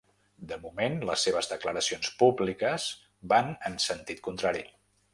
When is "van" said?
3.35-3.55